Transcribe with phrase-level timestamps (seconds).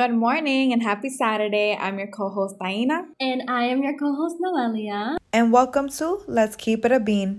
[0.00, 1.76] Good morning and happy Saturday.
[1.78, 3.02] I'm your co host, Taina.
[3.20, 5.18] And I am your co host, Noelia.
[5.30, 7.36] And welcome to Let's Keep It a Bean.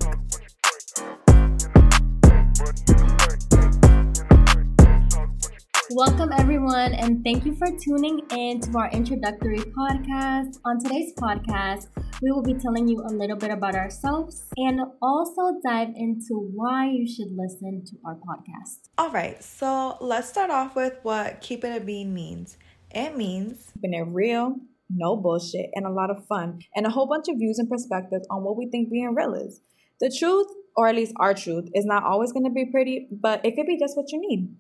[5.94, 10.58] Welcome, everyone, and thank you for tuning in to our introductory podcast.
[10.64, 11.88] On today's podcast,
[12.22, 16.90] we will be telling you a little bit about ourselves and also dive into why
[16.90, 18.88] you should listen to our podcast.
[18.98, 22.58] All right, so let's start off with what keeping It a Bean means.
[22.92, 24.56] It means keeping it real,
[24.90, 28.26] no bullshit, and a lot of fun, and a whole bunch of views and perspectives
[28.32, 29.60] on what we think being real is.
[30.00, 30.48] The truth,
[30.78, 33.66] or at least our truth, is not always going to be pretty, but it could
[33.66, 34.56] be just what you need.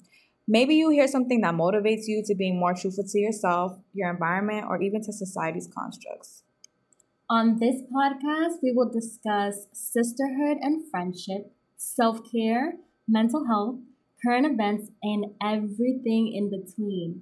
[0.47, 4.65] Maybe you hear something that motivates you to being more truthful to yourself, your environment,
[4.67, 6.43] or even to society's constructs.
[7.29, 12.73] On this podcast, we will discuss sisterhood and friendship, self care,
[13.07, 13.79] mental health,
[14.25, 17.21] current events, and everything in between.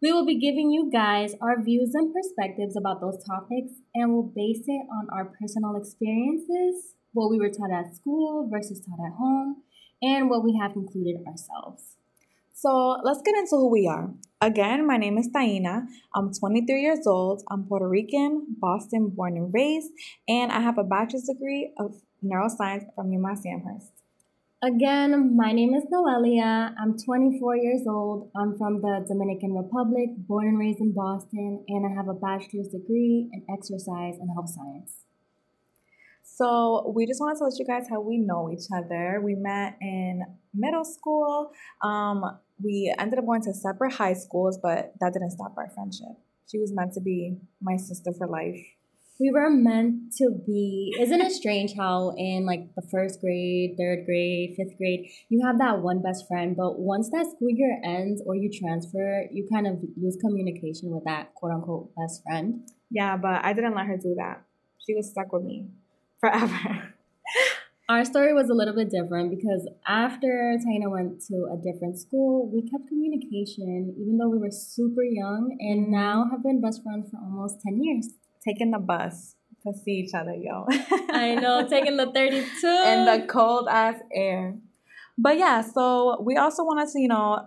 [0.00, 4.30] We will be giving you guys our views and perspectives about those topics, and we'll
[4.34, 9.18] base it on our personal experiences, what we were taught at school versus taught at
[9.18, 9.62] home,
[10.00, 11.97] and what we have concluded ourselves.
[12.60, 14.10] So let's get into who we are.
[14.40, 15.86] Again, my name is Taina.
[16.12, 17.44] I'm 23 years old.
[17.48, 19.92] I'm Puerto Rican, Boston born and raised,
[20.26, 23.92] and I have a bachelor's degree of neuroscience from UMass Amherst.
[24.60, 26.74] Again, my name is Noelia.
[26.82, 28.32] I'm 24 years old.
[28.36, 32.66] I'm from the Dominican Republic, born and raised in Boston, and I have a bachelor's
[32.74, 35.04] degree in exercise and health science.
[36.38, 39.20] So we just wanted to let you guys how we know each other.
[39.24, 40.22] We met in
[40.54, 41.50] middle school.
[41.82, 42.22] Um,
[42.62, 46.14] we ended up going to separate high schools, but that didn't stop our friendship.
[46.48, 48.60] She was meant to be my sister for life.
[49.18, 50.94] We were meant to be.
[51.00, 55.58] Isn't it strange how in like the first grade, third grade, fifth grade, you have
[55.58, 59.66] that one best friend, but once that school year ends or you transfer, you kind
[59.66, 62.62] of lose communication with that quote unquote best friend.
[62.92, 64.44] Yeah, but I didn't let her do that.
[64.86, 65.66] She was stuck with me
[66.20, 66.94] forever.
[67.88, 72.50] Our story was a little bit different because after Taina went to a different school,
[72.52, 77.10] we kept communication even though we were super young and now have been best friends
[77.10, 78.08] for almost 10 years.
[78.44, 79.36] Taking the bus
[79.66, 80.66] to see each other, yo.
[81.10, 82.66] I know, taking the 32.
[82.66, 84.54] In the cold ass air.
[85.16, 87.46] But yeah, so we also wanted to, you know,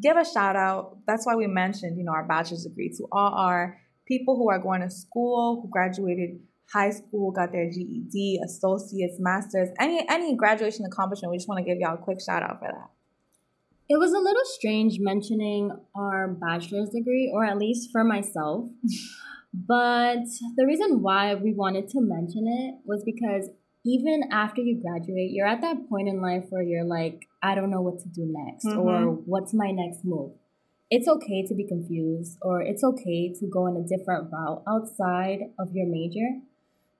[0.00, 0.98] give a shout out.
[1.06, 4.58] That's why we mentioned, you know, our bachelor's degree to all our people who are
[4.58, 6.40] going to school, who graduated
[6.72, 11.30] high school, got their GED, associates, masters, any any graduation accomplishment.
[11.30, 12.90] We just want to give y'all a quick shout out for that.
[13.88, 18.68] It was a little strange mentioning our bachelor's degree, or at least for myself.
[19.54, 20.26] but
[20.56, 23.48] the reason why we wanted to mention it was because
[23.86, 27.70] even after you graduate, you're at that point in life where you're like, I don't
[27.70, 28.78] know what to do next, mm-hmm.
[28.78, 30.32] or what's my next move.
[30.90, 35.40] It's okay to be confused, or it's okay to go in a different route outside
[35.58, 36.42] of your major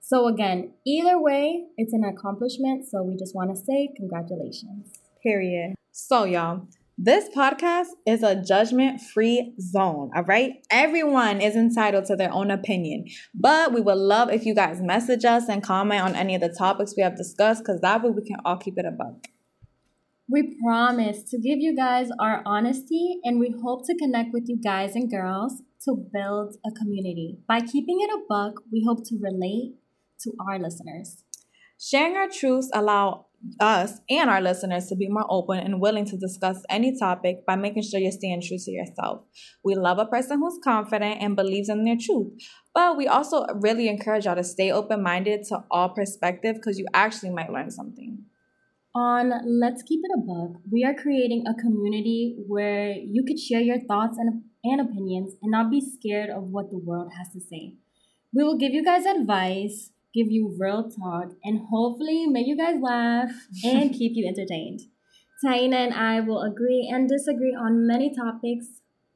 [0.01, 2.87] so, again, either way, it's an accomplishment.
[2.89, 4.99] So, we just want to say congratulations.
[5.23, 5.75] Period.
[5.93, 6.69] So, y'all,
[7.01, 10.55] this podcast is a judgment free zone, all right?
[10.69, 15.25] Everyone is entitled to their own opinion, but we would love if you guys message
[15.25, 18.23] us and comment on any of the topics we have discussed because that way we
[18.23, 19.29] can all keep it a buck.
[20.29, 24.61] We promise to give you guys our honesty and we hope to connect with you
[24.61, 27.39] guys and girls to build a community.
[27.47, 29.77] By keeping it a buck, we hope to relate
[30.21, 31.25] to our listeners.
[31.81, 33.27] Sharing our truths allow
[33.61, 37.55] us and our listeners to be more open and willing to discuss any topic by
[37.55, 39.23] making sure you're staying true to yourself.
[39.63, 42.33] We love a person who's confident and believes in their truth,
[42.75, 46.87] but we also really encourage y'all to stay open minded to all perspective because you
[46.93, 48.25] actually might learn something.
[48.95, 53.61] On Let's Keep It a Buck, we are creating a community where you could share
[53.61, 57.41] your thoughts and, and opinions and not be scared of what the world has to
[57.41, 57.75] say.
[58.35, 62.77] We will give you guys advice give you real talk, and hopefully make you guys
[62.83, 63.31] laugh
[63.65, 64.81] and keep you entertained.
[65.45, 68.67] Taina and I will agree and disagree on many topics,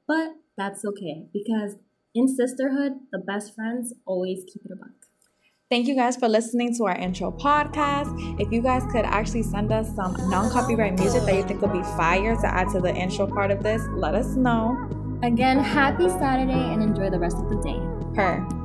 [0.06, 1.77] but that's okay because
[2.15, 4.91] in sisterhood, the best friends always keep it a buck.
[5.71, 8.38] Thank you guys for listening to our intro podcast.
[8.38, 11.72] If you guys could actually send us some non copyright music that you think would
[11.72, 14.77] be fire to add to the intro part of this, let us know.
[15.22, 17.80] Again, happy Saturday and enjoy the rest of the day.
[18.15, 18.61] Per.